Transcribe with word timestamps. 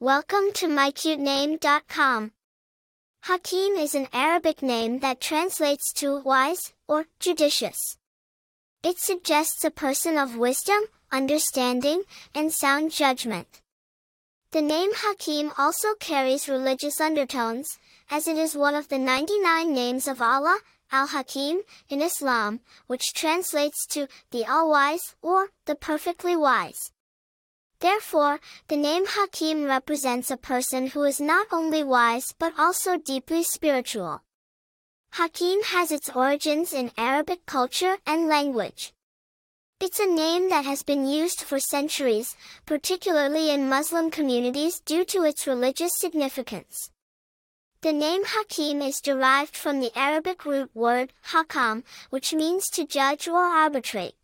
Welcome 0.00 0.52
to 0.54 0.68
mycutename.com. 0.68 2.30
Hakeem 3.22 3.74
is 3.74 3.96
an 3.96 4.06
Arabic 4.12 4.62
name 4.62 5.00
that 5.00 5.20
translates 5.20 5.92
to 5.94 6.20
wise 6.20 6.72
or 6.86 7.06
judicious. 7.18 7.96
It 8.84 9.00
suggests 9.00 9.64
a 9.64 9.72
person 9.72 10.16
of 10.16 10.36
wisdom, 10.36 10.82
understanding, 11.10 12.04
and 12.32 12.52
sound 12.52 12.92
judgment. 12.92 13.60
The 14.52 14.62
name 14.62 14.90
Hakeem 14.94 15.50
also 15.58 15.94
carries 15.98 16.48
religious 16.48 17.00
undertones, 17.00 17.66
as 18.08 18.28
it 18.28 18.36
is 18.36 18.54
one 18.54 18.76
of 18.76 18.86
the 18.86 18.98
99 18.98 19.74
names 19.74 20.06
of 20.06 20.22
Allah, 20.22 20.60
Al-Hakim, 20.92 21.62
in 21.88 22.02
Islam, 22.02 22.60
which 22.86 23.14
translates 23.14 23.84
to 23.88 24.06
the 24.30 24.46
All-Wise 24.46 25.16
or 25.22 25.48
the 25.66 25.74
Perfectly 25.74 26.36
Wise. 26.36 26.92
Therefore, 27.80 28.40
the 28.66 28.76
name 28.76 29.04
Hakeem 29.06 29.64
represents 29.64 30.30
a 30.30 30.36
person 30.36 30.88
who 30.88 31.04
is 31.04 31.20
not 31.20 31.46
only 31.52 31.84
wise 31.84 32.34
but 32.38 32.52
also 32.58 32.96
deeply 32.96 33.44
spiritual. 33.44 34.22
Hakeem 35.12 35.62
has 35.64 35.92
its 35.92 36.10
origins 36.10 36.72
in 36.72 36.90
Arabic 36.98 37.46
culture 37.46 37.98
and 38.04 38.26
language. 38.26 38.92
It's 39.80 40.00
a 40.00 40.06
name 40.06 40.50
that 40.50 40.64
has 40.64 40.82
been 40.82 41.06
used 41.06 41.42
for 41.42 41.60
centuries, 41.60 42.34
particularly 42.66 43.50
in 43.50 43.68
Muslim 43.68 44.10
communities 44.10 44.80
due 44.80 45.04
to 45.04 45.22
its 45.22 45.46
religious 45.46 45.96
significance. 45.96 46.90
The 47.82 47.92
name 47.92 48.24
Hakeem 48.24 48.82
is 48.82 49.00
derived 49.00 49.56
from 49.56 49.78
the 49.78 49.96
Arabic 49.96 50.44
root 50.44 50.68
word 50.74 51.12
hakam, 51.30 51.84
which 52.10 52.34
means 52.34 52.68
to 52.70 52.84
judge 52.84 53.28
or 53.28 53.44
arbitrate. 53.44 54.17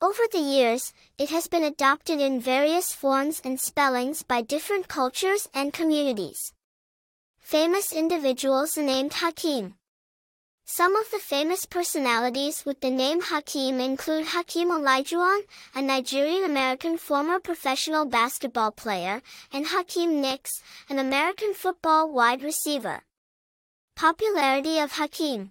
Over 0.00 0.22
the 0.30 0.38
years, 0.38 0.92
it 1.18 1.30
has 1.30 1.48
been 1.48 1.64
adopted 1.64 2.20
in 2.20 2.40
various 2.40 2.92
forms 2.92 3.42
and 3.44 3.60
spellings 3.60 4.22
by 4.22 4.42
different 4.42 4.86
cultures 4.86 5.48
and 5.52 5.72
communities. 5.72 6.52
Famous 7.40 7.92
individuals 7.92 8.76
named 8.76 9.14
Hakeem. 9.14 9.74
Some 10.64 10.94
of 10.94 11.10
the 11.10 11.18
famous 11.18 11.64
personalities 11.66 12.64
with 12.64 12.80
the 12.80 12.90
name 12.90 13.22
Hakeem 13.22 13.80
include 13.80 14.26
Hakeem 14.26 14.68
Olajuwon, 14.70 15.40
a 15.74 15.82
Nigerian-American 15.82 16.96
former 16.98 17.40
professional 17.40 18.04
basketball 18.04 18.70
player, 18.70 19.20
and 19.52 19.66
Hakeem 19.66 20.20
Nicks, 20.20 20.62
an 20.88 21.00
American 21.00 21.54
football 21.54 22.12
wide 22.12 22.44
receiver. 22.44 23.02
Popularity 23.96 24.78
of 24.78 24.92
Hakeem 24.92 25.50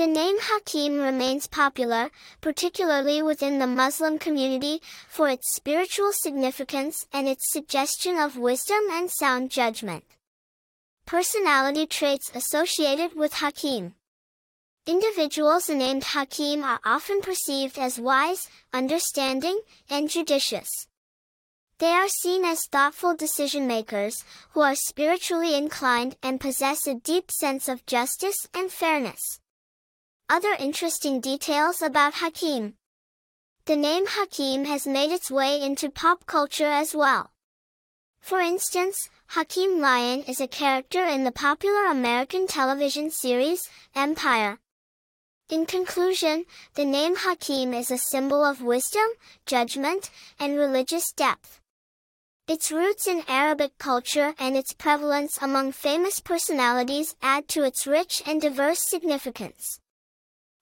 the 0.00 0.06
name 0.06 0.38
Hakeem 0.40 0.98
remains 0.98 1.46
popular, 1.46 2.10
particularly 2.40 3.20
within 3.20 3.58
the 3.58 3.66
Muslim 3.66 4.18
community, 4.18 4.80
for 5.06 5.28
its 5.28 5.54
spiritual 5.54 6.10
significance 6.10 7.06
and 7.12 7.28
its 7.28 7.52
suggestion 7.52 8.16
of 8.16 8.38
wisdom 8.38 8.80
and 8.90 9.10
sound 9.10 9.50
judgment. 9.50 10.04
Personality 11.04 11.84
traits 11.86 12.30
associated 12.34 13.14
with 13.14 13.34
Hakeem 13.34 13.92
Individuals 14.86 15.68
named 15.68 16.04
Hakeem 16.04 16.64
are 16.64 16.80
often 16.82 17.20
perceived 17.20 17.78
as 17.78 18.00
wise, 18.00 18.48
understanding, 18.72 19.60
and 19.90 20.08
judicious. 20.08 20.70
They 21.76 21.92
are 21.92 22.08
seen 22.08 22.46
as 22.46 22.66
thoughtful 22.72 23.16
decision 23.16 23.66
makers, 23.66 24.24
who 24.52 24.62
are 24.62 24.74
spiritually 24.74 25.54
inclined 25.54 26.16
and 26.22 26.40
possess 26.40 26.86
a 26.86 26.94
deep 26.94 27.30
sense 27.30 27.68
of 27.68 27.84
justice 27.84 28.46
and 28.54 28.72
fairness. 28.72 29.40
Other 30.32 30.54
interesting 30.60 31.20
details 31.20 31.82
about 31.82 32.14
Hakeem. 32.14 32.74
The 33.64 33.74
name 33.74 34.06
Hakeem 34.06 34.64
has 34.64 34.86
made 34.86 35.10
its 35.10 35.28
way 35.28 35.60
into 35.60 35.90
pop 35.90 36.24
culture 36.24 36.70
as 36.70 36.94
well. 36.94 37.32
For 38.20 38.38
instance, 38.38 39.10
Hakeem 39.30 39.80
Lyon 39.80 40.22
is 40.28 40.40
a 40.40 40.46
character 40.46 41.04
in 41.04 41.24
the 41.24 41.32
popular 41.32 41.86
American 41.86 42.46
television 42.46 43.10
series, 43.10 43.68
Empire. 43.96 44.60
In 45.48 45.66
conclusion, 45.66 46.44
the 46.76 46.84
name 46.84 47.16
Hakeem 47.16 47.74
is 47.74 47.90
a 47.90 47.98
symbol 47.98 48.44
of 48.44 48.62
wisdom, 48.62 49.08
judgment, 49.46 50.10
and 50.38 50.56
religious 50.56 51.10
depth. 51.10 51.60
Its 52.46 52.70
roots 52.70 53.08
in 53.08 53.24
Arabic 53.26 53.76
culture 53.78 54.34
and 54.38 54.56
its 54.56 54.74
prevalence 54.74 55.38
among 55.42 55.72
famous 55.72 56.20
personalities 56.20 57.16
add 57.20 57.48
to 57.48 57.64
its 57.64 57.84
rich 57.84 58.22
and 58.24 58.40
diverse 58.40 58.88
significance. 58.88 59.80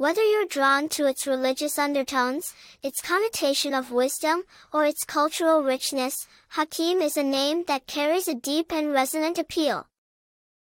Whether 0.00 0.22
you're 0.22 0.46
drawn 0.46 0.88
to 0.96 1.04
its 1.04 1.26
religious 1.26 1.78
undertones, 1.78 2.54
its 2.82 3.02
connotation 3.02 3.74
of 3.74 3.92
wisdom, 3.92 4.44
or 4.72 4.86
its 4.86 5.04
cultural 5.04 5.62
richness, 5.62 6.26
Hakeem 6.56 7.02
is 7.02 7.18
a 7.18 7.22
name 7.22 7.64
that 7.66 7.86
carries 7.86 8.26
a 8.26 8.34
deep 8.34 8.72
and 8.72 8.94
resonant 8.94 9.38
appeal. 9.38 9.88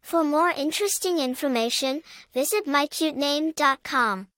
For 0.00 0.22
more 0.22 0.50
interesting 0.50 1.18
information, 1.18 2.02
visit 2.32 2.66
mycutename.com. 2.66 4.28